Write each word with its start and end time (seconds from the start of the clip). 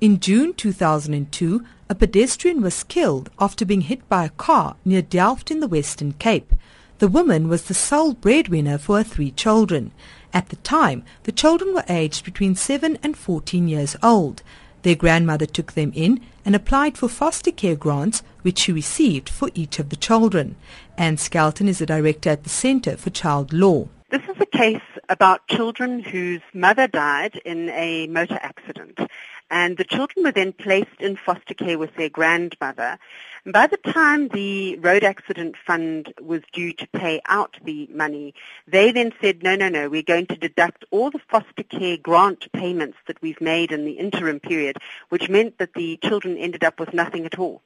In 0.00 0.18
June 0.18 0.54
2002, 0.54 1.62
a 1.90 1.94
pedestrian 1.94 2.62
was 2.62 2.84
killed 2.84 3.28
after 3.38 3.66
being 3.66 3.82
hit 3.82 4.08
by 4.08 4.24
a 4.24 4.30
car 4.30 4.76
near 4.82 5.02
Delft 5.02 5.50
in 5.50 5.60
the 5.60 5.68
Western 5.68 6.14
Cape. 6.14 6.54
The 7.00 7.08
woman 7.08 7.48
was 7.48 7.64
the 7.64 7.74
sole 7.74 8.14
breadwinner 8.14 8.78
for 8.78 8.96
her 8.96 9.04
three 9.04 9.30
children. 9.30 9.92
At 10.32 10.48
the 10.48 10.56
time, 10.56 11.04
the 11.24 11.32
children 11.32 11.74
were 11.74 11.84
aged 11.86 12.24
between 12.24 12.54
7 12.54 12.96
and 13.02 13.14
14 13.14 13.68
years 13.68 13.94
old. 14.02 14.42
Their 14.84 14.94
grandmother 14.94 15.44
took 15.44 15.72
them 15.72 15.92
in 15.94 16.20
and 16.46 16.56
applied 16.56 16.96
for 16.96 17.06
foster 17.06 17.52
care 17.52 17.76
grants, 17.76 18.22
which 18.40 18.60
she 18.60 18.72
received 18.72 19.28
for 19.28 19.50
each 19.54 19.78
of 19.78 19.90
the 19.90 19.96
children. 19.96 20.56
Ann 20.96 21.18
Skelton 21.18 21.68
is 21.68 21.78
the 21.78 21.84
director 21.84 22.30
at 22.30 22.44
the 22.44 22.48
Centre 22.48 22.96
for 22.96 23.10
Child 23.10 23.52
Law. 23.52 23.88
This 24.10 24.22
is 24.22 24.36
a 24.40 24.46
case 24.46 24.80
about 25.10 25.46
children 25.48 26.02
whose 26.02 26.40
mother 26.54 26.86
died 26.86 27.36
in 27.44 27.68
a 27.70 28.06
motor 28.06 28.38
accident 28.40 28.98
and 29.50 29.76
the 29.76 29.84
children 29.84 30.24
were 30.24 30.32
then 30.32 30.52
placed 30.52 31.00
in 31.00 31.16
foster 31.16 31.54
care 31.54 31.78
with 31.78 31.94
their 31.96 32.08
grandmother. 32.08 32.98
And 33.44 33.52
by 33.52 33.66
the 33.66 33.78
time 33.78 34.28
the 34.28 34.76
road 34.76 35.02
accident 35.02 35.56
fund 35.66 36.12
was 36.20 36.42
due 36.52 36.72
to 36.74 36.86
pay 36.88 37.20
out 37.26 37.56
the 37.64 37.88
money, 37.92 38.34
they 38.68 38.92
then 38.92 39.12
said, 39.20 39.42
no, 39.42 39.56
no, 39.56 39.68
no, 39.68 39.88
we're 39.88 40.02
going 40.02 40.26
to 40.26 40.36
deduct 40.36 40.84
all 40.90 41.10
the 41.10 41.20
foster 41.30 41.64
care 41.64 41.96
grant 41.96 42.50
payments 42.52 42.98
that 43.06 43.20
we've 43.22 43.40
made 43.40 43.72
in 43.72 43.84
the 43.84 43.92
interim 43.92 44.38
period, 44.38 44.76
which 45.08 45.28
meant 45.28 45.58
that 45.58 45.74
the 45.74 45.98
children 46.04 46.36
ended 46.36 46.62
up 46.62 46.78
with 46.78 46.94
nothing 46.94 47.26
at 47.26 47.38
all. 47.38 47.60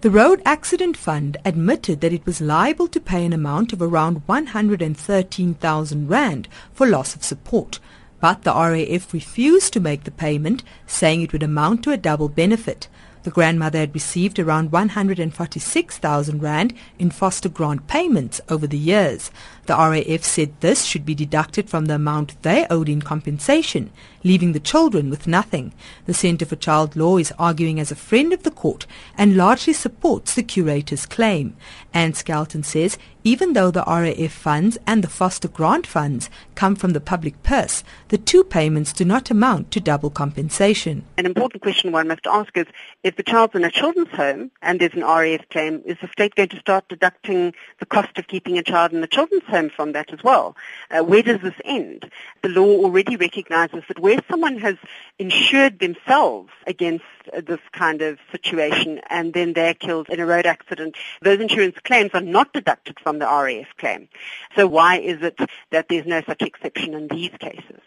The 0.00 0.10
Road 0.10 0.40
Accident 0.44 0.96
Fund 0.96 1.38
admitted 1.44 2.00
that 2.02 2.12
it 2.12 2.24
was 2.24 2.40
liable 2.40 2.86
to 2.86 3.00
pay 3.00 3.24
an 3.24 3.32
amount 3.32 3.72
of 3.72 3.82
around 3.82 4.22
113,000 4.26 6.08
rand 6.08 6.46
for 6.72 6.86
loss 6.86 7.16
of 7.16 7.24
support, 7.24 7.80
but 8.20 8.44
the 8.44 8.54
RAF 8.54 9.12
refused 9.12 9.72
to 9.72 9.80
make 9.80 10.04
the 10.04 10.12
payment, 10.12 10.62
saying 10.86 11.22
it 11.22 11.32
would 11.32 11.42
amount 11.42 11.82
to 11.82 11.90
a 11.90 11.96
double 11.96 12.28
benefit. 12.28 12.86
The 13.28 13.34
grandmother 13.34 13.80
had 13.80 13.92
received 13.92 14.38
around 14.38 14.72
146,000 14.72 16.42
rand 16.42 16.72
in 16.98 17.10
foster 17.10 17.50
grant 17.50 17.86
payments 17.86 18.40
over 18.48 18.66
the 18.66 18.78
years. 18.78 19.30
The 19.66 19.76
RAF 19.76 20.24
said 20.24 20.58
this 20.60 20.84
should 20.86 21.04
be 21.04 21.14
deducted 21.14 21.68
from 21.68 21.84
the 21.84 21.96
amount 21.96 22.42
they 22.42 22.66
owed 22.70 22.88
in 22.88 23.02
compensation, 23.02 23.90
leaving 24.24 24.52
the 24.52 24.60
children 24.60 25.10
with 25.10 25.26
nothing. 25.26 25.74
The 26.06 26.14
Centre 26.14 26.46
for 26.46 26.56
Child 26.56 26.96
Law 26.96 27.18
is 27.18 27.34
arguing 27.38 27.78
as 27.78 27.92
a 27.92 27.96
friend 27.96 28.32
of 28.32 28.44
the 28.44 28.50
court 28.50 28.86
and 29.18 29.36
largely 29.36 29.74
supports 29.74 30.32
the 30.32 30.42
curator's 30.42 31.04
claim. 31.04 31.54
Ann 31.92 32.14
Skelton 32.14 32.62
says 32.62 32.96
even 33.24 33.52
though 33.52 33.70
the 33.70 33.84
RAF 33.86 34.32
funds 34.32 34.78
and 34.86 35.04
the 35.04 35.08
foster 35.08 35.48
grant 35.48 35.86
funds 35.86 36.30
come 36.54 36.74
from 36.74 36.94
the 36.94 37.00
public 37.00 37.42
purse, 37.42 37.84
the 38.08 38.16
two 38.16 38.42
payments 38.42 38.90
do 38.90 39.04
not 39.04 39.30
amount 39.30 39.70
to 39.72 39.80
double 39.80 40.08
compensation. 40.08 41.04
An 41.18 41.26
important 41.26 41.62
question 41.62 41.92
one 41.92 42.08
must 42.08 42.26
ask 42.26 42.56
is 42.56 42.64
if 43.02 43.17
the 43.18 43.22
child's 43.22 43.54
in 43.54 43.64
a 43.64 43.70
children's 43.70 44.08
home 44.10 44.50
and 44.62 44.80
there's 44.80 44.94
an 44.94 45.02
RAF 45.02 45.46
claim, 45.50 45.82
is 45.84 45.98
the 46.00 46.08
state 46.08 46.34
going 46.36 46.48
to 46.48 46.58
start 46.58 46.88
deducting 46.88 47.52
the 47.80 47.86
cost 47.86 48.16
of 48.16 48.26
keeping 48.28 48.56
a 48.56 48.62
child 48.62 48.92
in 48.92 49.02
the 49.02 49.06
children's 49.06 49.44
home? 49.44 49.58
from 49.68 49.92
that 49.92 50.12
as 50.12 50.22
well. 50.22 50.56
Uh, 50.90 51.02
where 51.02 51.22
does 51.22 51.40
this 51.40 51.54
end? 51.64 52.10
The 52.42 52.48
law 52.48 52.66
already 52.66 53.16
recognizes 53.16 53.82
that 53.88 53.98
where 53.98 54.20
someone 54.30 54.58
has 54.58 54.76
insured 55.18 55.80
themselves 55.80 56.50
against 56.66 57.04
uh, 57.32 57.40
this 57.40 57.60
kind 57.72 58.02
of 58.02 58.18
situation 58.30 59.00
and 59.10 59.34
then 59.34 59.52
they're 59.52 59.74
killed 59.74 60.08
in 60.08 60.20
a 60.20 60.26
road 60.26 60.46
accident, 60.46 60.96
those 61.22 61.40
insurance 61.40 61.76
claims 61.82 62.10
are 62.14 62.20
not 62.20 62.52
deducted 62.52 63.00
from 63.00 63.18
the 63.18 63.26
RAF 63.26 63.66
claim. 63.78 64.08
So 64.54 64.66
why 64.66 64.98
is 64.98 65.22
it 65.22 65.38
that 65.70 65.88
there's 65.88 66.06
no 66.06 66.22
such 66.22 66.42
exception 66.42 66.94
in 66.94 67.08
these 67.08 67.32
cases? 67.38 67.80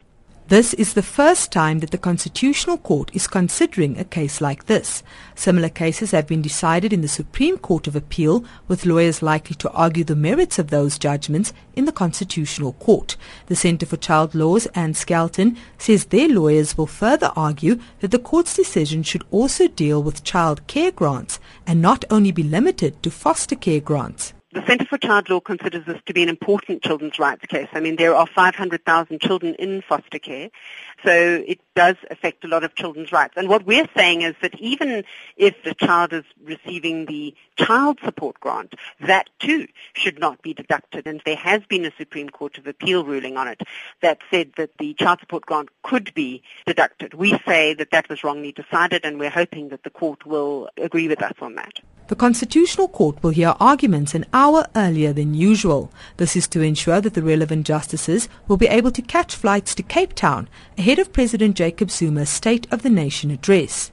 This 0.51 0.73
is 0.73 0.95
the 0.95 1.01
first 1.01 1.49
time 1.49 1.79
that 1.79 1.91
the 1.91 1.97
Constitutional 1.97 2.77
Court 2.77 3.09
is 3.13 3.25
considering 3.25 3.97
a 3.97 4.03
case 4.03 4.41
like 4.41 4.65
this. 4.65 5.01
Similar 5.33 5.69
cases 5.69 6.11
have 6.11 6.27
been 6.27 6.41
decided 6.41 6.91
in 6.91 6.99
the 6.99 7.07
Supreme 7.07 7.57
Court 7.57 7.87
of 7.87 7.95
Appeal, 7.95 8.43
with 8.67 8.85
lawyers 8.85 9.21
likely 9.21 9.55
to 9.55 9.71
argue 9.71 10.03
the 10.03 10.13
merits 10.13 10.59
of 10.59 10.69
those 10.69 10.99
judgments 10.99 11.53
in 11.73 11.85
the 11.85 11.93
Constitutional 11.93 12.73
Court. 12.73 13.15
The 13.45 13.55
Centre 13.55 13.85
for 13.85 13.95
Child 13.95 14.35
Laws, 14.35 14.65
Ann 14.75 14.93
Skelton, 14.93 15.55
says 15.77 16.03
their 16.03 16.27
lawyers 16.27 16.77
will 16.77 16.85
further 16.85 17.31
argue 17.37 17.79
that 18.01 18.11
the 18.11 18.19
court's 18.19 18.53
decision 18.53 19.03
should 19.03 19.23
also 19.31 19.69
deal 19.69 20.03
with 20.03 20.25
child 20.25 20.67
care 20.67 20.91
grants 20.91 21.39
and 21.65 21.81
not 21.81 22.03
only 22.09 22.33
be 22.33 22.43
limited 22.43 23.01
to 23.03 23.09
foster 23.09 23.55
care 23.55 23.79
grants. 23.79 24.33
The 24.53 24.65
Centre 24.67 24.83
for 24.83 24.97
Child 24.97 25.29
Law 25.29 25.39
considers 25.39 25.85
this 25.85 26.01
to 26.07 26.13
be 26.13 26.23
an 26.23 26.27
important 26.27 26.83
children's 26.83 27.17
rights 27.17 27.45
case. 27.45 27.69
I 27.71 27.79
mean, 27.79 27.95
there 27.95 28.13
are 28.13 28.27
500,000 28.27 29.21
children 29.21 29.55
in 29.55 29.81
foster 29.81 30.19
care, 30.19 30.49
so 31.05 31.41
it 31.47 31.61
does 31.73 31.95
affect 32.09 32.43
a 32.43 32.49
lot 32.49 32.65
of 32.65 32.75
children's 32.75 33.13
rights. 33.13 33.35
And 33.37 33.47
what 33.47 33.65
we're 33.65 33.87
saying 33.95 34.23
is 34.23 34.35
that 34.41 34.59
even 34.59 35.05
if 35.37 35.55
the 35.63 35.73
child 35.73 36.11
is 36.11 36.25
receiving 36.43 37.05
the 37.05 37.33
child 37.55 37.99
support 38.03 38.41
grant, 38.41 38.75
that 38.99 39.29
too 39.39 39.69
should 39.93 40.19
not 40.19 40.41
be 40.41 40.53
deducted. 40.53 41.07
And 41.07 41.21
there 41.25 41.37
has 41.37 41.61
been 41.69 41.85
a 41.85 41.91
Supreme 41.97 42.29
Court 42.29 42.57
of 42.57 42.67
Appeal 42.67 43.05
ruling 43.05 43.37
on 43.37 43.47
it 43.47 43.61
that 44.01 44.19
said 44.29 44.51
that 44.57 44.77
the 44.79 44.93
child 44.95 45.21
support 45.21 45.45
grant 45.45 45.69
could 45.81 46.13
be 46.13 46.43
deducted. 46.65 47.13
We 47.13 47.39
say 47.47 47.73
that 47.75 47.91
that 47.91 48.09
was 48.09 48.21
wrongly 48.21 48.51
decided, 48.51 49.05
and 49.05 49.17
we're 49.17 49.29
hoping 49.29 49.69
that 49.69 49.83
the 49.83 49.89
court 49.89 50.25
will 50.25 50.67
agree 50.75 51.07
with 51.07 51.23
us 51.23 51.35
on 51.39 51.55
that. 51.55 51.79
The 52.11 52.17
Constitutional 52.17 52.89
Court 52.89 53.23
will 53.23 53.29
hear 53.29 53.55
arguments 53.61 54.13
an 54.13 54.25
hour 54.33 54.67
earlier 54.75 55.13
than 55.13 55.33
usual. 55.33 55.93
This 56.17 56.35
is 56.35 56.45
to 56.49 56.59
ensure 56.59 56.99
that 56.99 57.13
the 57.13 57.23
relevant 57.23 57.65
justices 57.65 58.27
will 58.49 58.57
be 58.57 58.67
able 58.67 58.91
to 58.91 59.01
catch 59.01 59.33
flights 59.33 59.73
to 59.75 59.83
Cape 59.83 60.11
Town 60.11 60.49
ahead 60.77 60.99
of 60.99 61.13
President 61.13 61.55
Jacob 61.55 61.89
Zuma's 61.89 62.29
State 62.29 62.67
of 62.69 62.81
the 62.81 62.89
Nation 62.89 63.31
address. 63.31 63.91